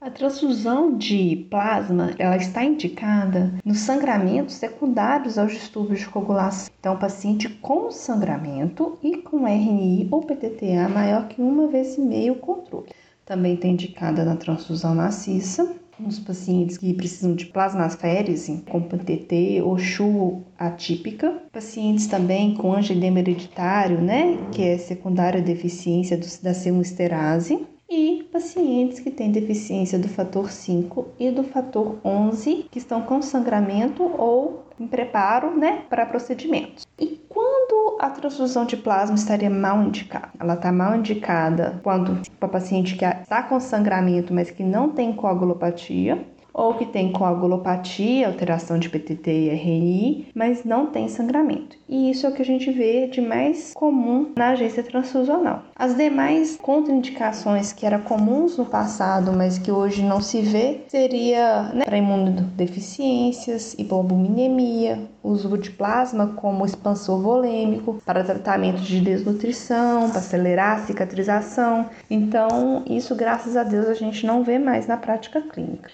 A 0.01 0.09
transfusão 0.09 0.97
de 0.97 1.45
plasma 1.49 2.15
ela 2.17 2.37
está 2.37 2.63
indicada 2.63 3.53
nos 3.65 3.79
sangramentos 3.79 4.55
secundários 4.55 5.37
aos 5.37 5.51
distúrbios 5.51 5.99
de 5.99 6.07
coagulação. 6.07 6.73
Então, 6.79 6.97
paciente 6.97 7.49
com 7.49 7.91
sangramento 7.91 8.97
e 9.03 9.17
com 9.17 9.45
RNI 9.45 10.07
ou 10.09 10.21
PTTA 10.21 10.87
maior 10.87 11.27
que 11.27 11.41
uma 11.41 11.67
vez 11.67 11.97
e 11.97 12.01
meio 12.01 12.35
controle. 12.35 12.87
Também 13.25 13.55
está 13.55 13.67
indicada 13.67 14.23
na 14.23 14.37
transfusão 14.37 14.95
maciça, 14.95 15.75
nos 15.99 16.17
pacientes 16.17 16.77
que 16.77 16.93
precisam 16.93 17.35
de 17.35 17.47
plasmaférese 17.47 18.63
com 18.69 18.81
PTT 18.81 19.61
ou 19.61 19.77
CHU 19.77 20.45
atípica, 20.57 21.43
pacientes 21.51 22.07
também 22.07 22.55
com 22.55 22.73
angioedema 22.73 23.19
hereditário, 23.19 23.99
né, 23.99 24.37
que 24.53 24.63
é 24.63 24.77
secundária 24.77 25.41
deficiência 25.41 26.17
da 26.17 26.53
C1 26.53 26.81
esterase, 26.81 27.67
e 27.89 28.23
pacientes 28.31 28.99
que 28.99 29.09
têm 29.09 29.31
deficiência 29.31 29.97
do 29.97 30.07
fator 30.07 30.51
5 30.51 31.07
e 31.19 31.31
do 31.31 31.43
fator 31.43 31.97
11, 32.05 32.67
que 32.69 32.77
estão 32.77 33.01
com 33.01 33.21
sangramento 33.21 34.03
ou 34.03 34.65
em 34.79 34.87
preparo 34.87 35.57
né, 35.57 35.83
para 35.89 36.05
procedimentos. 36.05 36.85
E 36.99 37.19
quando 37.27 37.97
a 37.99 38.09
transfusão 38.09 38.65
de 38.65 38.77
plasma 38.77 39.15
estaria 39.15 39.49
mal 39.49 39.83
indicada? 39.83 40.29
Ela 40.39 40.53
está 40.53 40.71
mal 40.71 40.95
indicada 40.95 41.79
quando 41.83 42.21
a 42.39 42.47
paciente 42.47 42.95
que 42.95 43.03
está 43.03 43.43
com 43.43 43.59
sangramento, 43.59 44.33
mas 44.33 44.51
que 44.51 44.63
não 44.63 44.89
tem 44.89 45.11
coagulopatia, 45.11 46.25
ou 46.53 46.73
que 46.73 46.85
tem 46.85 47.11
coagulopatia, 47.11 48.27
alteração 48.27 48.77
de 48.79 48.89
PTT 48.89 49.31
e 49.31 49.49
RNI, 49.49 50.27
mas 50.33 50.63
não 50.63 50.87
tem 50.87 51.07
sangramento. 51.07 51.77
E 51.87 52.11
isso 52.11 52.25
é 52.25 52.29
o 52.29 52.33
que 52.33 52.41
a 52.41 52.45
gente 52.45 52.71
vê 52.71 53.07
de 53.07 53.21
mais 53.21 53.73
comum 53.73 54.31
na 54.37 54.49
agência 54.49 54.83
transfusional. 54.83 55.63
As 55.75 55.95
demais 55.95 56.57
contraindicações 56.57 57.73
que 57.73 57.85
eram 57.85 58.01
comuns 58.01 58.57
no 58.57 58.65
passado, 58.65 59.31
mas 59.33 59.57
que 59.57 59.71
hoje 59.71 60.03
não 60.03 60.21
se 60.21 60.41
vê, 60.41 60.81
seria 60.87 61.63
né, 61.73 61.85
para 61.85 61.97
imunodeficiências, 61.97 63.73
hipoalbuminemia, 63.77 64.99
uso 65.23 65.57
de 65.57 65.71
plasma 65.71 66.27
como 66.35 66.65
expansor 66.65 67.21
volêmico, 67.21 68.01
para 68.05 68.23
tratamento 68.23 68.81
de 68.81 68.99
desnutrição, 69.01 70.09
para 70.09 70.19
acelerar 70.19 70.77
a 70.77 70.85
cicatrização. 70.85 71.87
Então, 72.09 72.83
isso, 72.85 73.15
graças 73.15 73.57
a 73.57 73.63
Deus, 73.63 73.87
a 73.87 73.93
gente 73.93 74.25
não 74.25 74.43
vê 74.43 74.59
mais 74.59 74.87
na 74.87 74.97
prática 74.97 75.41
clínica. 75.41 75.89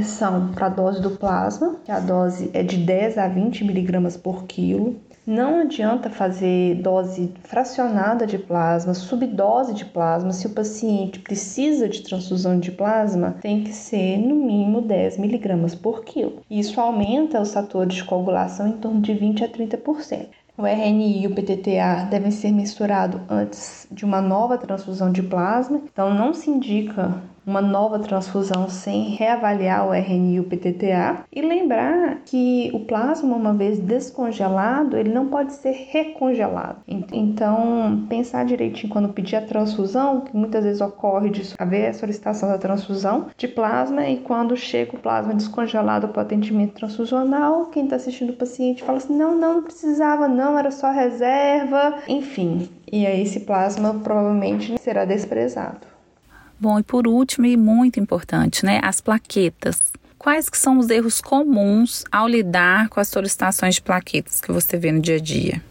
Atenção 0.00 0.52
para 0.54 0.64
a 0.64 0.70
dose 0.70 1.02
do 1.02 1.10
plasma, 1.10 1.76
que 1.84 1.92
a 1.92 2.00
dose 2.00 2.50
é 2.54 2.62
de 2.62 2.78
10 2.78 3.18
a 3.18 3.28
20 3.28 3.64
miligramas 3.64 4.16
por 4.16 4.44
quilo. 4.44 4.96
Não 5.26 5.60
adianta 5.60 6.08
fazer 6.08 6.76
dose 6.76 7.34
fracionada 7.44 8.26
de 8.26 8.38
plasma, 8.38 8.94
subdose 8.94 9.74
de 9.74 9.84
plasma. 9.84 10.32
Se 10.32 10.46
o 10.46 10.54
paciente 10.54 11.18
precisa 11.18 11.86
de 11.86 12.00
transfusão 12.00 12.58
de 12.58 12.72
plasma, 12.72 13.36
tem 13.42 13.62
que 13.62 13.74
ser 13.74 14.16
no 14.16 14.36
mínimo 14.36 14.80
10 14.80 15.18
miligramas 15.18 15.74
por 15.74 16.02
quilo. 16.02 16.40
Isso 16.50 16.80
aumenta 16.80 17.38
os 17.38 17.52
fatores 17.52 17.96
de 17.96 18.04
coagulação 18.04 18.68
em 18.68 18.78
torno 18.78 19.02
de 19.02 19.12
20 19.12 19.44
a 19.44 19.48
30%. 19.50 20.28
O 20.56 20.66
RNI 20.66 21.22
e 21.22 21.26
o 21.26 21.34
PTTA 21.34 22.06
devem 22.10 22.30
ser 22.30 22.52
misturados 22.52 23.20
antes 23.28 23.86
de 23.90 24.04
uma 24.06 24.22
nova 24.22 24.56
transfusão 24.56 25.12
de 25.12 25.22
plasma, 25.22 25.80
então 25.84 26.12
não 26.12 26.32
se 26.32 26.50
indica 26.50 27.22
uma 27.46 27.60
nova 27.60 27.98
transfusão 27.98 28.68
sem 28.68 29.10
reavaliar 29.10 29.88
o 29.88 29.94
RNI 29.94 30.34
e 30.34 30.40
o 30.40 30.44
PTTA 30.44 31.24
e 31.32 31.42
lembrar 31.42 32.20
que 32.24 32.70
o 32.72 32.80
plasma, 32.80 33.36
uma 33.36 33.52
vez 33.52 33.78
descongelado, 33.78 34.96
ele 34.96 35.12
não 35.12 35.28
pode 35.28 35.52
ser 35.54 35.88
recongelado. 35.90 36.78
Então, 37.12 38.06
pensar 38.08 38.44
direitinho 38.44 38.92
quando 38.92 39.08
pedir 39.12 39.36
a 39.36 39.42
transfusão, 39.42 40.20
que 40.20 40.36
muitas 40.36 40.64
vezes 40.64 40.80
ocorre 40.80 41.30
de 41.30 41.54
haver 41.58 41.88
a 41.88 41.94
solicitação 41.94 42.48
da 42.48 42.58
transfusão 42.58 43.26
de 43.36 43.48
plasma 43.48 44.06
e 44.06 44.18
quando 44.18 44.56
chega 44.56 44.96
o 44.96 45.00
plasma 45.00 45.34
descongelado 45.34 46.08
para 46.08 46.20
o 46.20 46.22
atendimento 46.22 46.74
transfusional, 46.74 47.66
quem 47.66 47.84
está 47.84 47.96
assistindo 47.96 48.30
o 48.30 48.36
paciente 48.36 48.82
fala 48.82 48.98
assim: 48.98 49.16
não, 49.16 49.34
não, 49.34 49.54
não 49.54 49.62
precisava, 49.62 50.28
não, 50.28 50.58
era 50.58 50.70
só 50.70 50.90
reserva, 50.90 51.98
enfim. 52.08 52.68
E 52.90 53.06
aí 53.06 53.22
esse 53.22 53.40
plasma 53.40 53.94
provavelmente 54.02 54.78
será 54.80 55.04
desprezado. 55.04 55.89
Bom, 56.60 56.78
e 56.78 56.82
por 56.82 57.08
último 57.08 57.46
e 57.46 57.56
muito 57.56 57.98
importante, 57.98 58.66
né, 58.66 58.80
as 58.82 59.00
plaquetas. 59.00 59.80
Quais 60.18 60.50
que 60.50 60.58
são 60.58 60.78
os 60.78 60.90
erros 60.90 61.18
comuns 61.18 62.04
ao 62.12 62.28
lidar 62.28 62.90
com 62.90 63.00
as 63.00 63.08
solicitações 63.08 63.76
de 63.76 63.82
plaquetas 63.82 64.42
que 64.42 64.52
você 64.52 64.76
vê 64.76 64.92
no 64.92 65.00
dia 65.00 65.16
a 65.16 65.18
dia? 65.18 65.62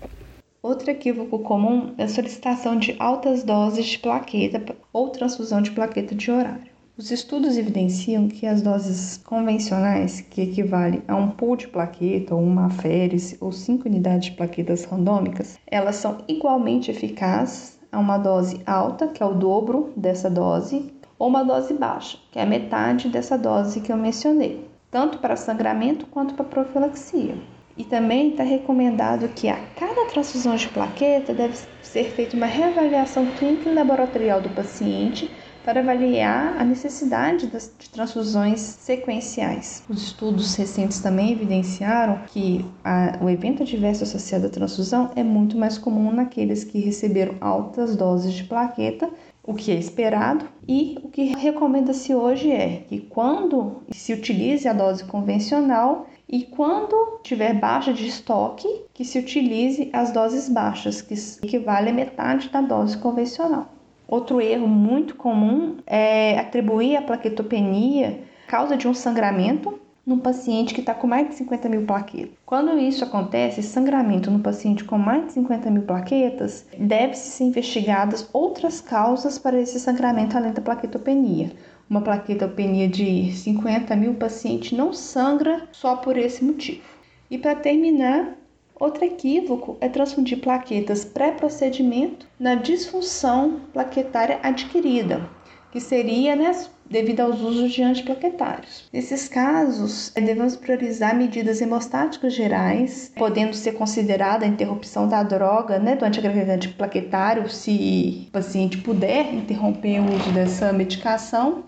Outro 0.63 0.89
equívoco 0.89 1.37
comum 1.39 1.93
é 1.95 2.05
a 2.05 2.07
solicitação 2.07 2.75
de 2.75 2.95
altas 2.97 3.43
doses 3.43 3.85
de 3.85 3.99
plaqueta 3.99 4.75
ou 4.91 5.09
transfusão 5.09 5.61
de 5.61 5.69
plaqueta 5.69 6.15
de 6.15 6.31
horário. 6.31 6.71
Os 6.97 7.11
estudos 7.11 7.55
evidenciam 7.55 8.27
que 8.27 8.47
as 8.47 8.63
doses 8.63 9.21
convencionais, 9.23 10.21
que 10.21 10.41
equivalem 10.41 11.03
a 11.07 11.15
um 11.15 11.29
pool 11.29 11.55
de 11.55 11.67
plaqueta 11.67 12.33
ou 12.33 12.41
uma 12.41 12.65
aférese 12.65 13.37
ou 13.39 13.51
cinco 13.51 13.87
unidades 13.87 14.31
de 14.31 14.35
plaquetas 14.35 14.85
randômicas, 14.85 15.59
elas 15.67 15.97
são 15.97 16.17
igualmente 16.27 16.89
eficazes 16.89 17.78
a 17.91 17.99
uma 17.99 18.17
dose 18.17 18.61
alta, 18.65 19.07
que 19.07 19.21
é 19.21 19.25
o 19.25 19.33
dobro 19.33 19.91
dessa 19.95 20.29
dose, 20.29 20.93
ou 21.17 21.27
uma 21.27 21.43
dose 21.43 21.73
baixa, 21.73 22.17
que 22.31 22.39
é 22.39 22.43
a 22.43 22.45
metade 22.45 23.09
dessa 23.09 23.37
dose 23.37 23.81
que 23.81 23.91
eu 23.91 23.97
mencionei, 23.97 24.67
tanto 24.89 25.17
para 25.17 25.35
sangramento 25.35 26.05
quanto 26.07 26.33
para 26.33 26.45
profilaxia. 26.45 27.35
E 27.77 27.83
também 27.83 28.31
está 28.31 28.43
recomendado 28.43 29.29
que 29.29 29.47
a 29.47 29.57
cada 29.77 30.05
transfusão 30.05 30.55
de 30.55 30.67
plaqueta 30.67 31.33
deve 31.33 31.57
ser 31.81 32.11
feita 32.11 32.35
uma 32.35 32.45
reavaliação 32.45 33.25
clínica 33.37 33.69
e 33.69 33.73
laboratorial 33.73 34.41
do 34.41 34.49
paciente 34.49 35.31
para 35.63 35.81
avaliar 35.81 36.55
a 36.59 36.63
necessidade 36.63 37.47
de 37.47 37.89
transfusões 37.89 38.59
sequenciais. 38.59 39.83
Os 39.89 40.03
estudos 40.03 40.55
recentes 40.55 40.99
também 40.99 41.31
evidenciaram 41.31 42.21
que 42.27 42.65
a, 42.83 43.17
o 43.21 43.29
evento 43.29 43.63
adverso 43.63 44.03
associado 44.03 44.47
à 44.47 44.49
transfusão 44.49 45.11
é 45.15 45.23
muito 45.23 45.57
mais 45.57 45.77
comum 45.77 46.11
naqueles 46.11 46.63
que 46.63 46.79
receberam 46.79 47.35
altas 47.41 47.95
doses 47.95 48.33
de 48.33 48.43
plaqueta 48.43 49.09
o 49.49 49.53
que 49.55 49.71
é 49.71 49.75
esperado 49.75 50.47
e 50.67 50.99
o 51.03 51.09
que 51.09 51.23
recomenda-se 51.23 52.13
hoje 52.13 52.51
é 52.51 52.83
que 52.87 52.99
quando 52.99 53.77
se 53.89 54.13
utilize 54.13 54.67
a 54.67 54.73
dose 54.73 55.03
convencional 55.05 56.05
e 56.27 56.43
quando 56.43 57.19
tiver 57.23 57.59
baixa 57.59 57.91
de 57.91 58.07
estoque, 58.07 58.67
que 58.93 59.03
se 59.03 59.17
utilize 59.17 59.89
as 59.91 60.11
doses 60.11 60.47
baixas, 60.47 61.01
que 61.01 61.15
equivale 61.43 61.89
a 61.89 61.93
metade 61.93 62.49
da 62.49 62.61
dose 62.61 62.95
convencional. 62.99 63.67
Outro 64.09 64.41
erro 64.41 64.67
muito 64.67 65.15
comum 65.15 65.77
é 65.85 66.39
atribuir 66.39 66.95
a 66.95 67.01
plaquetopenia 67.03 68.21
causa 68.47 68.75
de 68.75 68.87
um 68.87 68.93
sangramento 68.93 69.79
no 70.03 70.17
paciente 70.17 70.73
que 70.73 70.79
está 70.79 70.95
com 70.95 71.05
mais 71.05 71.29
de 71.29 71.35
50 71.35 71.69
mil 71.69 71.85
plaquetas. 71.85 72.31
Quando 72.43 72.79
isso 72.79 73.03
acontece, 73.03 73.61
sangramento 73.61 74.31
no 74.31 74.39
paciente 74.39 74.83
com 74.83 74.97
mais 74.97 75.27
de 75.27 75.33
50 75.33 75.69
mil 75.69 75.83
plaquetas, 75.83 76.65
deve-se 76.75 77.29
ser 77.29 77.43
investigadas 77.43 78.27
outras 78.33 78.81
causas 78.81 79.37
para 79.37 79.61
esse 79.61 79.79
sangramento 79.79 80.35
além 80.35 80.53
da 80.53 80.61
plaquetopenia. 80.61 81.51
Uma 81.87 82.01
plaquetopenia 82.01 82.87
de 82.87 83.31
50 83.31 83.95
mil 83.95 84.15
paciente 84.15 84.73
não 84.73 84.91
sangra 84.91 85.67
só 85.71 85.97
por 85.97 86.17
esse 86.17 86.43
motivo. 86.43 86.81
E 87.29 87.37
para 87.37 87.53
terminar, 87.53 88.38
Outro 88.79 89.03
equívoco 89.03 89.77
é 89.81 89.89
transfundir 89.89 90.39
plaquetas 90.39 91.03
pré-procedimento 91.03 92.25
na 92.39 92.55
disfunção 92.55 93.59
plaquetária 93.73 94.39
adquirida, 94.41 95.29
que 95.69 95.81
seria 95.81 96.33
né, 96.33 96.49
devido 96.89 97.19
aos 97.19 97.41
usos 97.41 97.73
de 97.73 97.83
antiplaquetários. 97.83 98.89
Nesses 98.93 99.27
casos, 99.27 100.13
devemos 100.15 100.55
priorizar 100.55 101.13
medidas 101.13 101.59
hemostáticas 101.59 102.33
gerais, 102.33 103.11
podendo 103.17 103.53
ser 103.53 103.73
considerada 103.73 104.45
a 104.45 104.47
interrupção 104.47 105.09
da 105.09 105.23
droga, 105.23 105.77
né, 105.77 105.97
do 105.97 106.05
antiagregante 106.05 106.69
plaquetário, 106.69 107.49
se 107.49 108.27
o 108.29 108.31
paciente 108.31 108.77
puder 108.77 109.33
interromper 109.33 109.99
o 109.99 110.15
uso 110.15 110.31
dessa 110.31 110.71
medicação, 110.71 111.65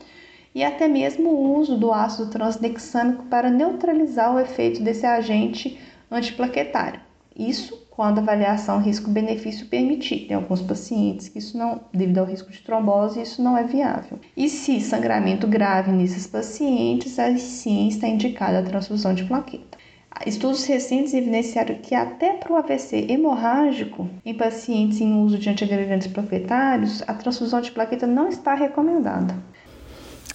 e 0.55 0.63
até 0.63 0.87
mesmo 0.87 1.29
o 1.29 1.57
uso 1.59 1.77
do 1.77 1.93
ácido 1.93 2.29
transdexâmico 2.29 3.25
para 3.25 3.49
neutralizar 3.49 4.33
o 4.33 4.39
efeito 4.39 4.81
desse 4.81 5.05
agente 5.05 5.77
antiplaquetário. 6.15 6.99
Isso 7.35 7.87
quando 7.89 8.19
a 8.19 8.21
avaliação 8.21 8.79
risco-benefício 8.79 9.67
permitir. 9.67 10.27
Tem 10.27 10.35
alguns 10.35 10.61
pacientes 10.61 11.29
que 11.29 11.39
isso 11.39 11.57
não, 11.57 11.81
devido 11.93 12.17
ao 12.17 12.25
risco 12.25 12.51
de 12.51 12.61
trombose, 12.61 13.21
isso 13.21 13.41
não 13.41 13.57
é 13.57 13.63
viável. 13.63 14.19
E 14.35 14.49
se 14.49 14.81
sangramento 14.81 15.47
grave 15.47 15.91
nesses 15.91 16.27
pacientes, 16.27 17.19
aí 17.19 17.37
sim 17.37 17.87
está 17.87 18.07
indicada 18.07 18.59
a 18.59 18.63
transfusão 18.63 19.13
de 19.13 19.23
plaqueta. 19.25 19.77
Estudos 20.25 20.65
recentes 20.65 21.13
evidenciaram 21.13 21.75
que 21.75 21.95
até 21.95 22.33
para 22.33 22.51
o 22.51 22.55
AVC 22.55 23.07
hemorrágico, 23.09 24.09
em 24.25 24.33
pacientes 24.33 24.99
em 24.99 25.19
uso 25.21 25.37
de 25.37 25.49
antiagregantes 25.49 26.07
plaquetários, 26.07 27.01
a 27.07 27.13
transfusão 27.13 27.61
de 27.61 27.71
plaqueta 27.71 28.05
não 28.05 28.27
está 28.27 28.53
recomendada. 28.53 29.35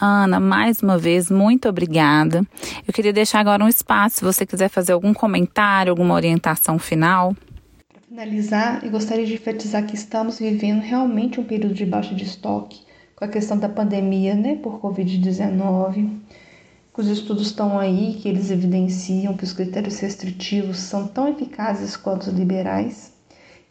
Ana, 0.01 0.39
mais 0.39 0.83
uma 0.83 0.99
vez, 0.99 1.31
muito 1.31 1.69
obrigada. 1.69 2.43
Eu 2.87 2.93
queria 2.93 3.13
deixar 3.13 3.41
agora 3.41 3.65
um 3.65 3.69
espaço 3.69 4.17
se 4.17 4.25
você 4.25 4.45
quiser 4.45 4.69
fazer 4.69 4.93
algum 4.93 5.15
comentário, 5.15 5.91
alguma 5.91 6.15
orientação 6.15 6.79
final. 6.79 7.35
Para 7.89 8.03
finalizar, 8.07 8.85
eu 8.85 8.91
gostaria 8.91 9.25
de 9.25 9.35
enfatizar 9.35 9.87
que 9.87 9.95
estamos 9.95 10.39
vivendo 10.39 10.83
realmente 10.83 11.41
um 11.41 11.45
período 11.45 11.75
de 11.75 11.87
baixa 11.87 12.15
de 12.15 12.25
estoque 12.25 12.81
com 13.15 13.25
a 13.25 13.29
questão 13.29 13.59
da 13.59 13.69
pandemia, 13.69 14.35
né, 14.35 14.57
por 14.57 14.81
Covid-19. 14.81 16.11
Os 16.95 17.09
estudos 17.09 17.47
estão 17.47 17.79
aí 17.79 18.19
que 18.21 18.29
eles 18.29 18.51
evidenciam 18.51 19.35
que 19.35 19.45
os 19.45 19.53
critérios 19.53 19.99
restritivos 19.99 20.79
são 20.79 21.07
tão 21.07 21.29
eficazes 21.29 21.97
quanto 21.97 22.29
os 22.29 22.35
liberais 22.35 23.13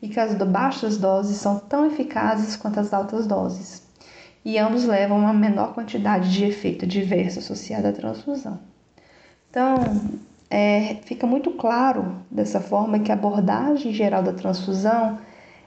e 0.01 0.09
que 0.09 0.19
as 0.19 0.35
baixas 0.35 0.97
doses 0.97 1.38
são 1.38 1.59
tão 1.59 1.85
eficazes 1.88 2.55
quanto 2.55 2.79
as 2.79 2.93
altas 2.93 3.27
doses 3.27 3.85
e 4.45 4.60
ambos 4.60 4.86
levam 4.86 5.17
a 5.17 5.21
uma 5.21 5.34
menor 5.34 5.73
quantidade 5.73 6.31
de 6.31 6.45
efeito 6.45 6.86
adverso 6.86 7.39
associado 7.39 7.88
à 7.88 7.91
transfusão. 7.91 8.60
Então, 9.49 9.75
é, 10.47 10.97
fica 11.03 11.25
muito 11.25 11.49
claro 11.51 12.17
dessa 12.29 12.60
forma 12.60 12.99
que 12.99 13.12
a 13.12 13.15
abordagem 13.15 13.91
geral 13.91 14.21
da 14.21 14.34
transfusão 14.34 15.17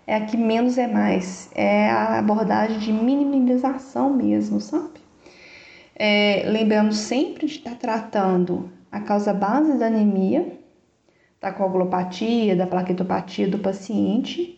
é 0.06 0.14
a 0.14 0.24
que 0.24 0.36
menos 0.36 0.78
é 0.78 0.86
mais, 0.86 1.50
é 1.54 1.90
a 1.90 2.20
abordagem 2.20 2.78
de 2.78 2.92
minimização 2.92 4.14
mesmo, 4.14 4.60
sabe? 4.60 5.00
É, 5.96 6.44
lembrando 6.46 6.94
sempre 6.94 7.46
de 7.46 7.56
estar 7.56 7.74
tratando 7.74 8.70
a 8.92 9.00
causa 9.00 9.34
base 9.34 9.76
da 9.76 9.86
anemia, 9.88 10.56
da 11.40 11.52
coagulopatia, 11.52 12.54
da 12.54 12.66
plaquetopatia 12.66 13.48
do 13.48 13.58
paciente 13.58 14.57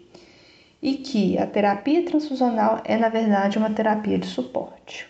e 0.83 0.95
que 0.95 1.39
a 1.39 1.47
terapia 1.47 2.05
transfusional 2.05 2.81
é, 2.85 2.97
na 2.97 3.09
verdade, 3.09 3.59
uma 3.59 3.71
terapia 3.71 4.19
de 4.19 4.27
suporte. 4.27 5.09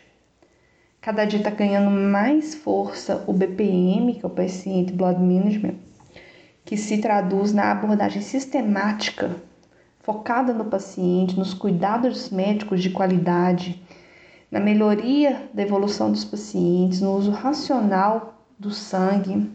Cada 1.01 1.25
dia 1.25 1.39
está 1.39 1.51
ganhando 1.51 1.91
mais 1.91 2.55
força 2.55 3.25
o 3.27 3.33
BPM, 3.33 4.15
que 4.15 4.25
é 4.25 4.29
o 4.29 4.31
Patient 4.31 4.91
Blood 4.93 5.21
Management, 5.21 5.77
que 6.65 6.77
se 6.77 6.99
traduz 6.99 7.53
na 7.53 7.73
abordagem 7.73 8.21
sistemática, 8.21 9.35
focada 10.01 10.53
no 10.53 10.67
paciente, 10.67 11.39
nos 11.39 11.55
cuidados 11.55 12.31
médicos 12.31 12.83
de 12.83 12.91
qualidade, 12.91 13.81
na 14.51 14.61
melhoria 14.61 15.49
da 15.55 15.63
evolução 15.63 16.11
dos 16.11 16.25
pacientes, 16.25 17.01
no 17.01 17.17
uso 17.17 17.31
racional 17.31 18.45
do 18.59 18.71
sangue 18.71 19.51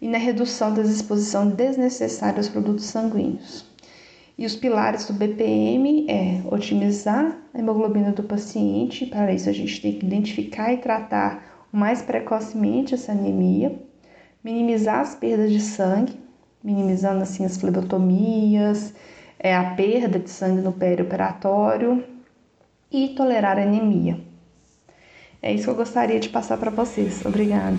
e 0.00 0.08
na 0.08 0.18
redução 0.18 0.72
da 0.72 0.82
exposição 0.82 1.48
desnecessária 1.48 2.38
aos 2.38 2.48
produtos 2.48 2.84
sanguíneos. 2.84 3.73
E 4.36 4.44
os 4.44 4.56
pilares 4.56 5.06
do 5.06 5.12
BPM 5.12 6.06
é 6.08 6.42
otimizar 6.52 7.38
a 7.52 7.58
hemoglobina 7.58 8.10
do 8.10 8.24
paciente, 8.24 9.06
para 9.06 9.32
isso 9.32 9.48
a 9.48 9.52
gente 9.52 9.80
tem 9.80 9.92
que 9.92 10.04
identificar 10.04 10.72
e 10.72 10.78
tratar 10.78 11.66
o 11.72 11.76
mais 11.76 12.02
precocemente 12.02 12.94
essa 12.94 13.12
anemia, 13.12 13.80
minimizar 14.42 15.00
as 15.00 15.14
perdas 15.14 15.52
de 15.52 15.60
sangue, 15.60 16.18
minimizando 16.62 17.22
assim 17.22 17.44
as 17.44 17.56
flebotomias, 17.56 18.92
é 19.38 19.54
a 19.54 19.74
perda 19.74 20.18
de 20.18 20.30
sangue 20.30 20.62
no 20.62 20.72
perioperatório 20.72 22.02
e 22.90 23.10
tolerar 23.10 23.58
anemia. 23.58 24.18
É 25.40 25.52
isso 25.52 25.64
que 25.64 25.70
eu 25.70 25.76
gostaria 25.76 26.18
de 26.18 26.28
passar 26.28 26.56
para 26.56 26.70
vocês. 26.70 27.24
Obrigada. 27.24 27.78